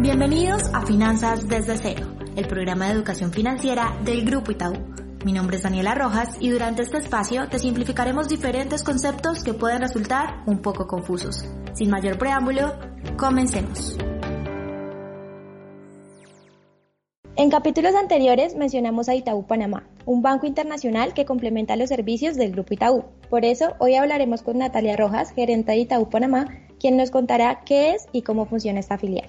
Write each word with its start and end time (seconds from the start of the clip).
Bienvenidos 0.00 0.62
a 0.72 0.86
Finanzas 0.86 1.48
desde 1.48 1.76
cero, 1.76 2.06
el 2.36 2.46
programa 2.46 2.86
de 2.86 2.92
educación 2.92 3.32
financiera 3.32 3.98
del 4.04 4.24
Grupo 4.24 4.52
Itaú. 4.52 4.74
Mi 5.24 5.32
nombre 5.32 5.56
es 5.56 5.64
Daniela 5.64 5.92
Rojas 5.96 6.36
y 6.38 6.50
durante 6.50 6.82
este 6.82 6.98
espacio 6.98 7.48
te 7.48 7.58
simplificaremos 7.58 8.28
diferentes 8.28 8.84
conceptos 8.84 9.42
que 9.42 9.54
pueden 9.54 9.80
resultar 9.80 10.44
un 10.46 10.62
poco 10.62 10.86
confusos. 10.86 11.44
Sin 11.72 11.90
mayor 11.90 12.16
preámbulo, 12.16 12.74
comencemos. 13.16 13.98
En 17.34 17.50
capítulos 17.50 17.96
anteriores 17.96 18.54
mencionamos 18.54 19.08
a 19.08 19.16
Itaú 19.16 19.48
Panamá, 19.48 19.88
un 20.06 20.22
banco 20.22 20.46
internacional 20.46 21.12
que 21.12 21.24
complementa 21.24 21.74
los 21.74 21.88
servicios 21.88 22.36
del 22.36 22.52
Grupo 22.52 22.72
Itaú. 22.72 23.04
Por 23.28 23.44
eso, 23.44 23.74
hoy 23.80 23.96
hablaremos 23.96 24.42
con 24.42 24.58
Natalia 24.58 24.96
Rojas, 24.96 25.32
gerente 25.32 25.72
de 25.72 25.78
Itaú 25.78 26.08
Panamá, 26.08 26.46
quien 26.78 26.96
nos 26.96 27.10
contará 27.10 27.62
qué 27.64 27.94
es 27.94 28.06
y 28.12 28.22
cómo 28.22 28.46
funciona 28.46 28.78
esta 28.78 28.96
filial. 28.96 29.28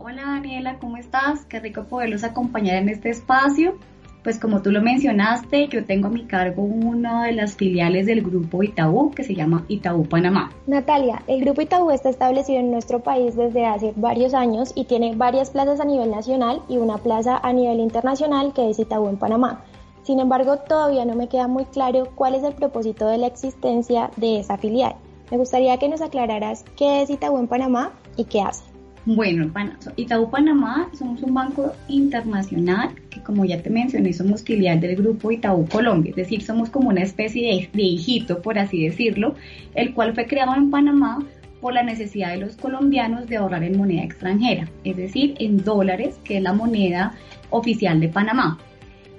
Hola 0.00 0.22
Daniela, 0.22 0.78
¿cómo 0.78 0.96
estás? 0.96 1.44
Qué 1.46 1.58
rico 1.58 1.82
poderlos 1.82 2.22
acompañar 2.22 2.76
en 2.76 2.88
este 2.88 3.10
espacio. 3.10 3.74
Pues 4.22 4.38
como 4.38 4.62
tú 4.62 4.70
lo 4.70 4.80
mencionaste, 4.80 5.66
yo 5.66 5.84
tengo 5.84 6.06
a 6.06 6.10
mi 6.10 6.24
cargo 6.24 6.62
una 6.62 7.24
de 7.24 7.32
las 7.32 7.56
filiales 7.56 8.06
del 8.06 8.22
grupo 8.22 8.62
Itaú 8.62 9.10
que 9.10 9.24
se 9.24 9.34
llama 9.34 9.64
Itaú 9.66 10.04
Panamá. 10.04 10.52
Natalia, 10.68 11.24
el 11.26 11.40
grupo 11.40 11.62
Itaú 11.62 11.90
está 11.90 12.10
establecido 12.10 12.60
en 12.60 12.70
nuestro 12.70 13.00
país 13.00 13.34
desde 13.34 13.66
hace 13.66 13.92
varios 13.96 14.34
años 14.34 14.72
y 14.76 14.84
tiene 14.84 15.16
varias 15.16 15.50
plazas 15.50 15.80
a 15.80 15.84
nivel 15.84 16.12
nacional 16.12 16.62
y 16.68 16.76
una 16.76 16.98
plaza 16.98 17.36
a 17.36 17.52
nivel 17.52 17.80
internacional 17.80 18.52
que 18.54 18.70
es 18.70 18.78
Itaú 18.78 19.08
en 19.08 19.16
Panamá. 19.16 19.64
Sin 20.04 20.20
embargo, 20.20 20.58
todavía 20.58 21.04
no 21.06 21.16
me 21.16 21.28
queda 21.28 21.48
muy 21.48 21.64
claro 21.64 22.06
cuál 22.14 22.36
es 22.36 22.44
el 22.44 22.54
propósito 22.54 23.08
de 23.08 23.18
la 23.18 23.26
existencia 23.26 24.12
de 24.16 24.38
esa 24.38 24.58
filial. 24.58 24.94
Me 25.32 25.38
gustaría 25.38 25.76
que 25.78 25.88
nos 25.88 26.02
aclararas 26.02 26.64
qué 26.76 27.02
es 27.02 27.10
Itaú 27.10 27.36
en 27.38 27.48
Panamá 27.48 27.90
y 28.16 28.24
qué 28.24 28.42
hace. 28.42 28.77
Bueno, 29.10 29.50
Itaú 29.96 30.28
Panamá 30.28 30.90
somos 30.92 31.22
un 31.22 31.32
banco 31.32 31.72
internacional 31.88 32.90
que 33.08 33.22
como 33.22 33.46
ya 33.46 33.62
te 33.62 33.70
mencioné 33.70 34.12
somos 34.12 34.42
filial 34.42 34.80
del 34.80 34.96
grupo 34.96 35.30
Itaú 35.30 35.66
Colombia, 35.66 36.10
es 36.10 36.16
decir, 36.16 36.42
somos 36.42 36.68
como 36.68 36.90
una 36.90 37.00
especie 37.00 37.70
de, 37.72 37.82
hijito, 37.82 38.42
por 38.42 38.58
así 38.58 38.84
decirlo, 38.84 39.34
el 39.74 39.94
cual 39.94 40.14
fue 40.14 40.26
creado 40.26 40.54
en 40.56 40.70
Panamá 40.70 41.24
por 41.62 41.72
la 41.72 41.82
necesidad 41.82 42.32
de 42.32 42.36
los 42.36 42.56
colombianos 42.56 43.26
de 43.28 43.38
ahorrar 43.38 43.64
en 43.64 43.78
moneda 43.78 44.04
extranjera, 44.04 44.68
es 44.84 44.98
decir, 44.98 45.36
en 45.38 45.64
dólares, 45.64 46.20
que 46.22 46.36
es 46.36 46.42
la 46.42 46.52
moneda 46.52 47.14
oficial 47.48 48.00
de 48.00 48.10
Panamá. 48.10 48.58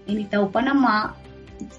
En 0.06 0.20
Itaú 0.20 0.52
Panamá 0.52 1.16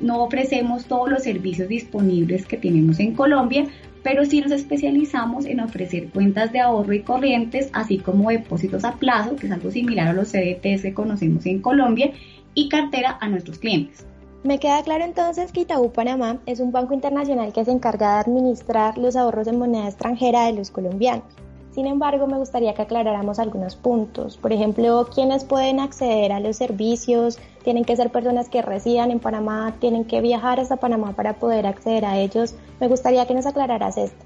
no 0.00 0.24
ofrecemos 0.24 0.86
todos 0.86 1.08
los 1.08 1.22
servicios 1.22 1.68
disponibles 1.68 2.44
que 2.44 2.56
tenemos 2.56 2.98
en 2.98 3.14
Colombia, 3.14 3.66
pero 4.02 4.24
sí 4.24 4.40
nos 4.40 4.52
especializamos 4.52 5.44
en 5.44 5.60
ofrecer 5.60 6.08
cuentas 6.10 6.52
de 6.52 6.60
ahorro 6.60 6.92
y 6.92 7.02
corrientes, 7.02 7.70
así 7.72 7.98
como 7.98 8.30
depósitos 8.30 8.84
a 8.84 8.92
plazo, 8.92 9.36
que 9.36 9.46
es 9.46 9.52
algo 9.52 9.70
similar 9.70 10.08
a 10.08 10.12
los 10.12 10.28
CDTs 10.28 10.82
que 10.82 10.94
conocemos 10.94 11.46
en 11.46 11.60
Colombia, 11.60 12.12
y 12.54 12.68
cartera 12.68 13.18
a 13.20 13.28
nuestros 13.28 13.58
clientes. 13.58 14.04
Me 14.42 14.58
queda 14.58 14.82
claro 14.82 15.04
entonces 15.04 15.52
que 15.52 15.60
Itaú 15.60 15.92
Panamá 15.92 16.38
es 16.46 16.60
un 16.60 16.72
banco 16.72 16.94
internacional 16.94 17.52
que 17.52 17.64
se 17.64 17.72
encarga 17.72 18.14
de 18.14 18.20
administrar 18.20 18.96
los 18.96 19.14
ahorros 19.14 19.46
en 19.46 19.58
moneda 19.58 19.86
extranjera 19.86 20.46
de 20.46 20.54
los 20.54 20.70
colombianos. 20.70 21.24
Sin 21.72 21.86
embargo, 21.86 22.26
me 22.26 22.36
gustaría 22.36 22.74
que 22.74 22.82
aclaráramos 22.82 23.38
algunos 23.38 23.76
puntos. 23.76 24.36
Por 24.36 24.52
ejemplo, 24.52 25.08
quiénes 25.14 25.44
pueden 25.44 25.78
acceder 25.78 26.32
a 26.32 26.40
los 26.40 26.56
servicios, 26.56 27.38
tienen 27.62 27.84
que 27.84 27.94
ser 27.94 28.10
personas 28.10 28.48
que 28.48 28.60
residan 28.60 29.12
en 29.12 29.20
Panamá, 29.20 29.74
tienen 29.78 30.04
que 30.04 30.20
viajar 30.20 30.58
hasta 30.58 30.78
Panamá 30.78 31.12
para 31.12 31.34
poder 31.34 31.66
acceder 31.66 32.04
a 32.04 32.18
ellos. 32.18 32.56
Me 32.80 32.88
gustaría 32.88 33.24
que 33.26 33.34
nos 33.34 33.46
aclararas 33.46 33.98
esto. 33.98 34.24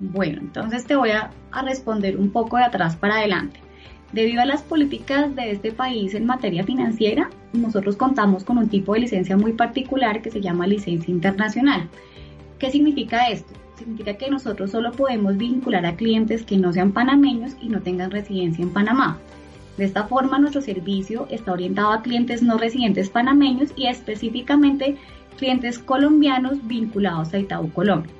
Bueno, 0.00 0.40
entonces 0.40 0.86
te 0.86 0.96
voy 0.96 1.10
a, 1.10 1.30
responder 1.64 2.16
un 2.16 2.30
poco 2.30 2.56
de 2.56 2.64
atrás 2.64 2.96
para 2.96 3.16
adelante. 3.16 3.60
Debido 4.12 4.42
a 4.42 4.46
las 4.46 4.62
políticas 4.62 5.34
de 5.36 5.50
este 5.50 5.72
país 5.72 6.14
en 6.14 6.24
materia 6.24 6.64
financiera, 6.64 7.30
nosotros 7.52 7.96
contamos 7.96 8.42
con 8.42 8.58
un 8.58 8.68
tipo 8.68 8.94
de 8.94 9.00
licencia 9.00 9.36
muy 9.36 9.52
particular 9.52 10.22
que 10.22 10.30
se 10.30 10.40
llama 10.40 10.66
licencia 10.66 11.12
internacional. 11.12 11.88
¿Qué 12.58 12.70
significa 12.70 13.28
esto? 13.28 13.52
Significa 13.76 14.14
que 14.14 14.30
nosotros 14.30 14.70
solo 14.70 14.92
podemos 14.92 15.36
vincular 15.36 15.84
a 15.86 15.96
clientes 15.96 16.44
que 16.44 16.56
no 16.56 16.72
sean 16.72 16.92
panameños 16.92 17.56
y 17.60 17.68
no 17.68 17.80
tengan 17.80 18.10
residencia 18.10 18.62
en 18.62 18.70
Panamá. 18.70 19.18
De 19.76 19.84
esta 19.84 20.04
forma, 20.04 20.38
nuestro 20.38 20.60
servicio 20.60 21.26
está 21.30 21.52
orientado 21.52 21.90
a 21.92 22.02
clientes 22.02 22.42
no 22.42 22.58
residentes 22.58 23.10
panameños 23.10 23.72
y 23.76 23.86
específicamente 23.86 24.96
clientes 25.36 25.78
colombianos 25.78 26.66
vinculados 26.66 27.34
a 27.34 27.38
Itaú 27.38 27.70
Colombia. 27.72 28.12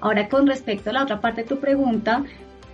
Ahora, 0.00 0.28
con 0.28 0.46
respecto 0.48 0.90
a 0.90 0.94
la 0.94 1.04
otra 1.04 1.20
parte 1.20 1.42
de 1.42 1.48
tu 1.48 1.60
pregunta, 1.60 2.24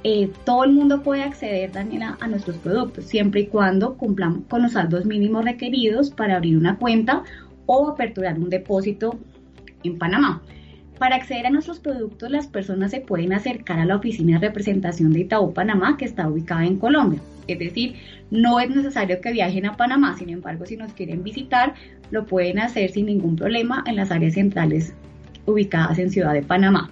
eh, 0.04 0.30
todo 0.46 0.64
el 0.64 0.72
mundo 0.72 1.02
puede 1.02 1.22
acceder, 1.22 1.72
Daniela, 1.72 2.16
a 2.20 2.28
nuestros 2.28 2.56
productos, 2.56 3.04
siempre 3.04 3.42
y 3.42 3.46
cuando 3.48 3.94
cumplamos 3.96 4.44
con 4.48 4.62
los 4.62 4.72
saldos 4.72 5.04
mínimos 5.04 5.44
requeridos 5.44 6.10
para 6.10 6.36
abrir 6.36 6.56
una 6.56 6.78
cuenta 6.78 7.24
o 7.66 7.88
aperturar 7.88 8.38
un 8.38 8.48
depósito 8.48 9.18
en 9.82 9.98
Panamá. 9.98 10.40
Para 10.98 11.14
acceder 11.14 11.46
a 11.46 11.50
nuestros 11.50 11.78
productos, 11.78 12.28
las 12.28 12.48
personas 12.48 12.90
se 12.90 13.00
pueden 13.00 13.32
acercar 13.32 13.78
a 13.78 13.84
la 13.84 13.94
oficina 13.94 14.38
de 14.38 14.48
representación 14.48 15.12
de 15.12 15.20
Itaú 15.20 15.52
Panamá, 15.52 15.96
que 15.96 16.04
está 16.04 16.28
ubicada 16.28 16.64
en 16.64 16.78
Colombia. 16.78 17.20
Es 17.46 17.58
decir, 17.60 17.94
no 18.32 18.58
es 18.58 18.68
necesario 18.68 19.20
que 19.20 19.30
viajen 19.30 19.66
a 19.66 19.76
Panamá, 19.76 20.16
sin 20.18 20.30
embargo, 20.30 20.66
si 20.66 20.76
nos 20.76 20.92
quieren 20.94 21.22
visitar, 21.22 21.74
lo 22.10 22.26
pueden 22.26 22.58
hacer 22.58 22.90
sin 22.90 23.06
ningún 23.06 23.36
problema 23.36 23.84
en 23.86 23.94
las 23.94 24.10
áreas 24.10 24.34
centrales 24.34 24.92
ubicadas 25.46 25.98
en 26.00 26.10
Ciudad 26.10 26.32
de 26.32 26.42
Panamá. 26.42 26.90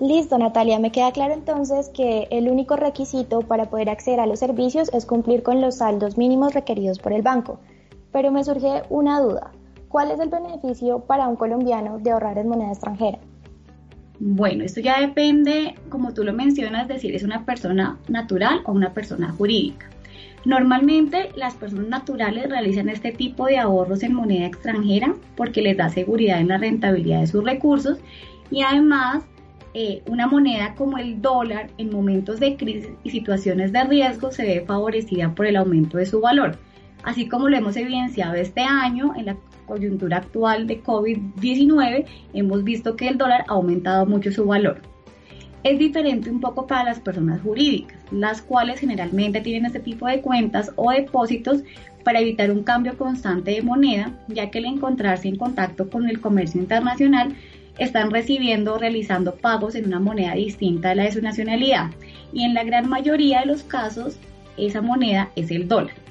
Listo, 0.00 0.38
Natalia, 0.38 0.78
me 0.78 0.92
queda 0.92 1.10
claro 1.10 1.34
entonces 1.34 1.88
que 1.88 2.28
el 2.30 2.48
único 2.48 2.76
requisito 2.76 3.40
para 3.40 3.68
poder 3.68 3.90
acceder 3.90 4.20
a 4.20 4.26
los 4.26 4.38
servicios 4.38 4.88
es 4.94 5.04
cumplir 5.04 5.42
con 5.42 5.60
los 5.60 5.78
saldos 5.78 6.16
mínimos 6.16 6.54
requeridos 6.54 7.00
por 7.00 7.12
el 7.12 7.22
banco. 7.22 7.58
Pero 8.12 8.30
me 8.30 8.44
surge 8.44 8.84
una 8.88 9.20
duda. 9.20 9.50
¿Cuál 9.88 10.12
es 10.12 10.20
el 10.20 10.28
beneficio 10.28 11.00
para 11.00 11.26
un 11.26 11.34
colombiano 11.34 11.98
de 11.98 12.12
ahorrar 12.12 12.38
en 12.38 12.48
moneda 12.48 12.70
extranjera? 12.70 13.18
Bueno, 14.20 14.64
esto 14.64 14.80
ya 14.80 15.00
depende, 15.00 15.74
como 15.88 16.12
tú 16.12 16.24
lo 16.24 16.32
mencionas, 16.32 16.88
de 16.88 16.98
si 16.98 17.14
es 17.14 17.22
una 17.22 17.44
persona 17.44 17.98
natural 18.08 18.62
o 18.64 18.72
una 18.72 18.92
persona 18.92 19.30
jurídica. 19.30 19.88
Normalmente 20.44 21.30
las 21.36 21.54
personas 21.54 21.88
naturales 21.88 22.48
realizan 22.48 22.88
este 22.88 23.12
tipo 23.12 23.46
de 23.46 23.58
ahorros 23.58 24.02
en 24.02 24.14
moneda 24.14 24.46
extranjera 24.46 25.14
porque 25.36 25.62
les 25.62 25.76
da 25.76 25.88
seguridad 25.88 26.40
en 26.40 26.48
la 26.48 26.58
rentabilidad 26.58 27.20
de 27.20 27.26
sus 27.26 27.44
recursos 27.44 27.98
y 28.50 28.62
además 28.62 29.24
eh, 29.74 30.02
una 30.06 30.26
moneda 30.26 30.74
como 30.74 30.98
el 30.98 31.20
dólar 31.20 31.70
en 31.76 31.90
momentos 31.90 32.40
de 32.40 32.56
crisis 32.56 32.90
y 33.04 33.10
situaciones 33.10 33.72
de 33.72 33.84
riesgo 33.84 34.30
se 34.30 34.44
ve 34.44 34.64
favorecida 34.66 35.34
por 35.34 35.46
el 35.46 35.56
aumento 35.56 35.98
de 35.98 36.06
su 36.06 36.20
valor. 36.20 36.56
Así 37.02 37.28
como 37.28 37.48
lo 37.48 37.56
hemos 37.56 37.76
evidenciado 37.76 38.34
este 38.34 38.62
año 38.62 39.12
en 39.16 39.26
la 39.26 39.36
coyuntura 39.68 40.16
actual 40.16 40.66
de 40.66 40.82
COVID-19, 40.82 42.06
hemos 42.32 42.64
visto 42.64 42.96
que 42.96 43.06
el 43.06 43.18
dólar 43.18 43.44
ha 43.46 43.52
aumentado 43.52 44.06
mucho 44.06 44.32
su 44.32 44.44
valor. 44.44 44.82
Es 45.62 45.78
diferente 45.78 46.30
un 46.30 46.40
poco 46.40 46.66
para 46.66 46.84
las 46.84 47.00
personas 47.00 47.42
jurídicas, 47.42 47.98
las 48.10 48.42
cuales 48.42 48.80
generalmente 48.80 49.40
tienen 49.40 49.66
este 49.66 49.80
tipo 49.80 50.06
de 50.06 50.20
cuentas 50.20 50.72
o 50.76 50.90
depósitos 50.90 51.62
para 52.04 52.20
evitar 52.20 52.50
un 52.50 52.62
cambio 52.62 52.96
constante 52.96 53.50
de 53.50 53.62
moneda, 53.62 54.12
ya 54.28 54.50
que 54.50 54.58
al 54.58 54.64
encontrarse 54.64 55.28
en 55.28 55.36
contacto 55.36 55.90
con 55.90 56.08
el 56.08 56.20
comercio 56.20 56.60
internacional, 56.60 57.36
están 57.78 58.10
recibiendo 58.10 58.74
o 58.74 58.78
realizando 58.78 59.36
pagos 59.36 59.74
en 59.74 59.86
una 59.86 60.00
moneda 60.00 60.34
distinta 60.34 60.90
a 60.90 60.94
la 60.94 61.04
de 61.04 61.12
su 61.12 61.22
nacionalidad. 61.22 61.90
Y 62.32 62.44
en 62.44 62.54
la 62.54 62.64
gran 62.64 62.88
mayoría 62.88 63.40
de 63.40 63.46
los 63.46 63.62
casos, 63.62 64.18
esa 64.56 64.80
moneda 64.80 65.30
es 65.36 65.50
el 65.50 65.68
dólar. 65.68 66.07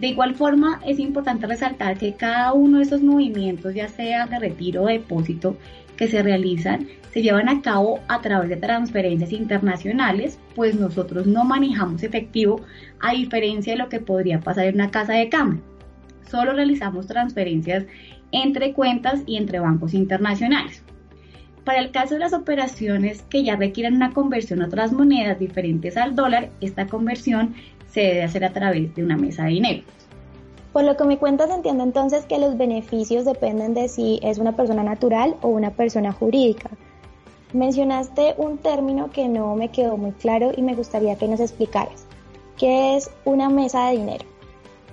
De 0.00 0.06
igual 0.06 0.34
forma, 0.34 0.80
es 0.86 0.98
importante 0.98 1.46
resaltar 1.46 1.98
que 1.98 2.14
cada 2.14 2.54
uno 2.54 2.78
de 2.78 2.84
estos 2.84 3.02
movimientos, 3.02 3.74
ya 3.74 3.86
sea 3.86 4.26
de 4.26 4.38
retiro 4.38 4.82
o 4.82 4.86
depósito, 4.86 5.58
que 5.98 6.08
se 6.08 6.22
realizan, 6.22 6.88
se 7.12 7.20
llevan 7.20 7.50
a 7.50 7.60
cabo 7.60 8.00
a 8.08 8.22
través 8.22 8.48
de 8.48 8.56
transferencias 8.56 9.30
internacionales, 9.30 10.38
pues 10.54 10.74
nosotros 10.74 11.26
no 11.26 11.44
manejamos 11.44 12.02
efectivo 12.02 12.62
a 12.98 13.12
diferencia 13.12 13.74
de 13.74 13.78
lo 13.78 13.90
que 13.90 14.00
podría 14.00 14.40
pasar 14.40 14.64
en 14.64 14.76
una 14.76 14.90
casa 14.90 15.12
de 15.12 15.28
cambio. 15.28 15.60
Solo 16.30 16.54
realizamos 16.54 17.06
transferencias 17.06 17.84
entre 18.32 18.72
cuentas 18.72 19.22
y 19.26 19.36
entre 19.36 19.60
bancos 19.60 19.92
internacionales. 19.92 20.82
Para 21.64 21.80
el 21.80 21.90
caso 21.90 22.14
de 22.14 22.20
las 22.20 22.32
operaciones 22.32 23.20
que 23.28 23.44
ya 23.44 23.56
requieren 23.56 23.96
una 23.96 24.14
conversión 24.14 24.62
a 24.62 24.66
otras 24.66 24.92
monedas 24.92 25.38
diferentes 25.38 25.98
al 25.98 26.14
dólar, 26.14 26.48
esta 26.62 26.86
conversión 26.86 27.54
se 27.92 28.00
debe 28.00 28.22
hacer 28.22 28.44
a 28.44 28.52
través 28.52 28.94
de 28.94 29.04
una 29.04 29.16
mesa 29.16 29.44
de 29.44 29.50
dinero. 29.50 29.82
Por 30.72 30.84
lo 30.84 30.96
que 30.96 31.04
me 31.04 31.18
cuentas, 31.18 31.50
entiendo 31.50 31.82
entonces 31.82 32.24
que 32.26 32.38
los 32.38 32.56
beneficios 32.56 33.24
dependen 33.24 33.74
de 33.74 33.88
si 33.88 34.20
es 34.22 34.38
una 34.38 34.54
persona 34.54 34.84
natural 34.84 35.34
o 35.42 35.48
una 35.48 35.70
persona 35.70 36.12
jurídica. 36.12 36.70
Mencionaste 37.52 38.34
un 38.36 38.58
término 38.58 39.10
que 39.10 39.26
no 39.28 39.56
me 39.56 39.70
quedó 39.70 39.96
muy 39.96 40.12
claro 40.12 40.52
y 40.56 40.62
me 40.62 40.74
gustaría 40.74 41.16
que 41.16 41.26
nos 41.26 41.40
explicaras. 41.40 42.06
¿Qué 42.56 42.96
es 42.96 43.10
una 43.24 43.48
mesa 43.48 43.88
de 43.88 43.96
dinero? 43.96 44.24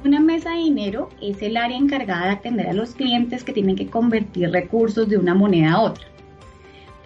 Una 0.03 0.19
mesa 0.19 0.51
de 0.51 0.57
dinero 0.57 1.09
es 1.21 1.41
el 1.44 1.57
área 1.57 1.77
encargada 1.77 2.25
de 2.25 2.31
atender 2.31 2.67
a 2.67 2.73
los 2.73 2.95
clientes 2.95 3.44
que 3.44 3.53
tienen 3.53 3.75
que 3.75 3.88
convertir 3.88 4.49
recursos 4.51 5.07
de 5.07 5.17
una 5.17 5.35
moneda 5.35 5.73
a 5.73 5.81
otra. 5.81 6.05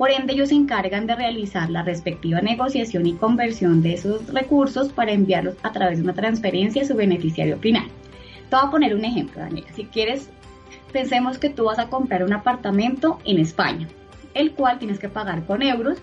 Por 0.02 0.10
ende, 0.10 0.34
ellos 0.34 0.50
se 0.50 0.56
encargan 0.56 1.06
de 1.06 1.16
realizar 1.16 1.70
la 1.70 1.84
respectiva 1.84 2.42
negociación 2.42 3.06
y 3.06 3.14
conversión 3.14 3.84
de 3.84 3.94
esos 3.94 4.34
recursos 4.34 4.92
para 4.92 5.12
enviarlos 5.12 5.58
a 5.62 5.72
través 5.72 6.00
de 6.00 6.04
una 6.04 6.16
transferencia 6.16 6.82
a 6.82 6.86
su 6.86 6.96
beneficiario 6.96 7.60
final. 7.60 7.86
Te 8.50 8.56
voy 8.56 8.66
a 8.66 8.72
poner 8.72 8.96
un 8.96 9.06
ejemplo, 9.06 9.40
Daniela. 9.40 9.72
Si 9.76 9.86
quieres, 9.86 10.32
pensemos 10.92 11.38
que 11.38 11.52
tú 11.52 11.66
vas 11.66 11.78
a 11.78 11.90
comprar 11.90 12.24
un 12.24 12.34
apartamento 12.34 13.20
en 13.26 13.38
España, 13.38 13.88
el 14.34 14.54
cual 14.54 14.80
tienes 14.80 14.98
que 14.98 15.08
pagar 15.08 15.46
con 15.46 15.62
euros, 15.62 16.00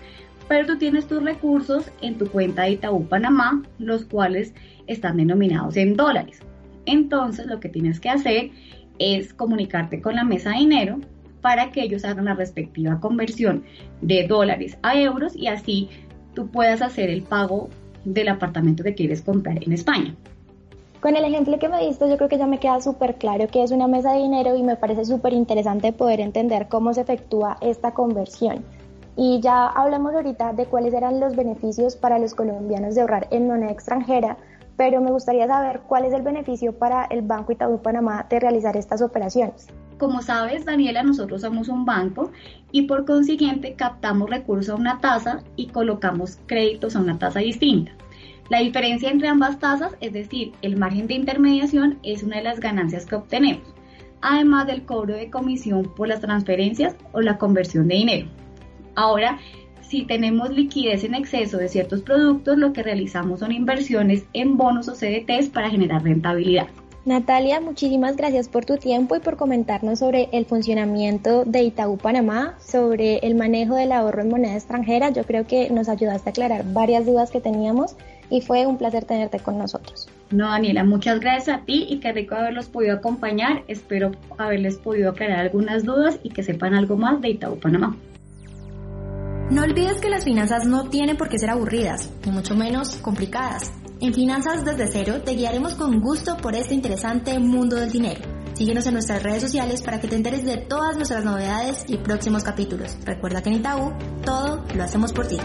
pero 0.47 0.65
tú 0.65 0.77
tienes 0.77 1.05
tus 1.05 1.21
recursos 1.21 1.91
en 2.01 2.17
tu 2.17 2.29
cuenta 2.29 2.61
de 2.61 2.71
Itaú 2.71 3.05
Panamá, 3.05 3.63
los 3.79 4.05
cuales 4.05 4.53
están 4.87 5.17
denominados 5.17 5.75
en 5.75 5.97
dólares. 5.97 6.39
Entonces, 6.85 7.47
lo 7.47 7.59
que 7.59 7.67
tienes 7.67 7.99
que 7.99 8.07
hacer 8.07 8.51
es 8.97 9.33
comunicarte 9.33 9.99
con 9.99 10.15
la 10.15 10.23
mesa 10.23 10.51
de 10.51 10.59
dinero 10.59 11.01
para 11.41 11.71
que 11.71 11.81
ellos 11.81 12.05
hagan 12.05 12.25
la 12.25 12.33
respectiva 12.33 12.99
conversión 12.99 13.63
de 14.01 14.27
dólares 14.27 14.77
a 14.81 14.99
euros 14.99 15.35
y 15.35 15.47
así 15.47 15.89
tú 16.33 16.47
puedas 16.47 16.81
hacer 16.81 17.09
el 17.09 17.23
pago 17.23 17.69
del 18.05 18.29
apartamento 18.29 18.83
que 18.83 18.95
quieres 18.95 19.21
comprar 19.21 19.63
en 19.63 19.73
España. 19.73 20.15
Con 21.01 21.15
el 21.15 21.23
ejemplo 21.23 21.57
que 21.59 21.69
me 21.69 21.85
diste, 21.85 22.09
yo 22.09 22.17
creo 22.17 22.27
que 22.27 22.37
ya 22.37 22.45
me 22.45 22.59
queda 22.59 22.81
súper 22.81 23.15
claro 23.15 23.47
que 23.47 23.63
es 23.63 23.71
una 23.71 23.87
mesa 23.87 24.11
de 24.11 24.19
dinero 24.19 24.57
y 24.57 24.63
me 24.63 24.75
parece 24.75 25.05
súper 25.05 25.31
interesante 25.31 25.93
poder 25.93 26.19
entender 26.19 26.67
cómo 26.67 26.93
se 26.93 27.01
efectúa 27.01 27.57
esta 27.61 27.93
conversión. 27.93 28.65
Y 29.15 29.39
ya 29.39 29.67
hablamos 29.67 30.13
ahorita 30.13 30.53
de 30.53 30.65
cuáles 30.65 30.93
eran 30.93 31.21
los 31.21 31.35
beneficios 31.37 31.95
para 31.95 32.19
los 32.19 32.35
colombianos 32.35 32.95
de 32.95 33.01
ahorrar 33.01 33.27
en 33.31 33.47
moneda 33.47 33.71
extranjera, 33.71 34.37
pero 34.75 34.99
me 34.99 35.11
gustaría 35.11 35.47
saber 35.47 35.81
cuál 35.87 36.05
es 36.05 36.13
el 36.13 36.21
beneficio 36.21 36.77
para 36.77 37.05
el 37.05 37.21
Banco 37.21 37.53
Itaú 37.53 37.81
Panamá 37.81 38.25
de 38.29 38.39
realizar 38.39 38.75
estas 38.75 39.01
operaciones. 39.01 39.67
Como 39.99 40.21
sabes, 40.21 40.63
Daniela, 40.63 41.03
nosotros 41.03 41.41
somos 41.41 41.67
un 41.67 41.83
banco 41.83 42.31
y 42.71 42.83
por 42.83 43.03
consiguiente 43.03 43.73
captamos 43.73 44.29
recursos 44.29 44.69
a 44.69 44.75
una 44.75 44.99
tasa 44.99 45.43
y 45.57 45.67
colocamos 45.67 46.39
créditos 46.45 46.95
a 46.95 47.01
una 47.01 47.19
tasa 47.19 47.41
distinta. 47.41 47.91
La 48.49 48.61
diferencia 48.61 49.09
entre 49.09 49.27
ambas 49.27 49.59
tasas, 49.59 49.97
es 49.99 50.13
decir, 50.13 50.53
el 50.61 50.77
margen 50.77 51.07
de 51.07 51.15
intermediación, 51.15 51.99
es 52.01 52.23
una 52.23 52.37
de 52.37 52.43
las 52.43 52.61
ganancias 52.61 53.05
que 53.05 53.15
obtenemos, 53.15 53.75
además 54.21 54.67
del 54.67 54.85
cobro 54.85 55.15
de 55.15 55.29
comisión 55.29 55.93
por 55.93 56.07
las 56.07 56.21
transferencias 56.21 56.95
o 57.11 57.19
la 57.19 57.37
conversión 57.37 57.89
de 57.89 57.95
dinero. 57.95 58.27
Ahora, 58.95 59.37
si 59.81 60.03
tenemos 60.03 60.49
liquidez 60.49 61.03
en 61.03 61.13
exceso 61.13 61.57
de 61.57 61.67
ciertos 61.67 62.03
productos, 62.03 62.57
lo 62.57 62.71
que 62.71 62.83
realizamos 62.83 63.41
son 63.41 63.51
inversiones 63.51 64.23
en 64.31 64.55
bonos 64.55 64.87
o 64.87 64.93
CDTs 64.93 65.49
para 65.49 65.69
generar 65.69 66.03
rentabilidad. 66.03 66.67
Natalia, 67.09 67.59
muchísimas 67.59 68.15
gracias 68.15 68.49
por 68.49 68.65
tu 68.65 68.77
tiempo 68.77 69.15
y 69.15 69.19
por 69.19 69.35
comentarnos 69.35 69.97
sobre 69.97 70.29
el 70.31 70.45
funcionamiento 70.45 71.43
de 71.43 71.63
Itaú 71.63 71.97
Panamá, 71.97 72.53
sobre 72.59 73.17
el 73.25 73.33
manejo 73.33 73.73
del 73.73 73.93
ahorro 73.93 74.21
en 74.21 74.29
moneda 74.29 74.53
extranjera. 74.53 75.09
Yo 75.09 75.23
creo 75.23 75.47
que 75.47 75.71
nos 75.71 75.89
ayudaste 75.89 76.29
a 76.29 76.33
aclarar 76.33 76.65
varias 76.71 77.07
dudas 77.07 77.31
que 77.31 77.41
teníamos 77.41 77.95
y 78.29 78.41
fue 78.41 78.67
un 78.67 78.77
placer 78.77 79.05
tenerte 79.05 79.39
con 79.39 79.57
nosotros. 79.57 80.07
No, 80.29 80.49
Daniela, 80.49 80.83
muchas 80.83 81.19
gracias 81.19 81.57
a 81.57 81.65
ti 81.65 81.87
y 81.89 81.99
qué 81.99 82.11
rico 82.11 82.35
haberlos 82.35 82.69
podido 82.69 82.93
acompañar. 82.97 83.63
Espero 83.67 84.11
haberles 84.37 84.77
podido 84.77 85.09
aclarar 85.09 85.39
algunas 85.39 85.83
dudas 85.85 86.19
y 86.21 86.29
que 86.29 86.43
sepan 86.43 86.75
algo 86.75 86.95
más 86.95 87.19
de 87.21 87.29
Itaú 87.29 87.57
Panamá. 87.59 87.97
No 89.49 89.63
olvides 89.63 89.99
que 89.99 90.09
las 90.09 90.25
finanzas 90.25 90.67
no 90.67 90.89
tienen 90.89 91.17
por 91.17 91.27
qué 91.27 91.39
ser 91.39 91.49
aburridas, 91.49 92.13
ni 92.23 92.31
mucho 92.31 92.53
menos 92.53 92.97
complicadas. 92.97 93.73
En 94.01 94.13
Finanzas 94.13 94.63
desde 94.63 94.87
cero 94.87 95.21
te 95.25 95.33
guiaremos 95.33 95.73
con 95.73 95.99
gusto 95.99 96.37
por 96.37 96.55
este 96.55 96.73
interesante 96.73 97.37
mundo 97.37 97.75
del 97.75 97.91
dinero. 97.91 98.21
Síguenos 98.53 98.85
en 98.87 98.93
nuestras 98.93 99.21
redes 99.21 99.41
sociales 99.41 99.81
para 99.81 99.99
que 99.99 100.07
te 100.07 100.15
enteres 100.15 100.45
de 100.45 100.55
todas 100.55 100.95
nuestras 100.95 101.25
novedades 101.25 101.83
y 101.87 101.97
próximos 101.97 102.43
capítulos. 102.43 102.97
Recuerda 103.03 103.41
que 103.41 103.49
en 103.49 103.55
Itaú 103.55 103.91
todo 104.23 104.63
lo 104.73 104.83
hacemos 104.83 105.11
por 105.11 105.27
ti. 105.27 105.37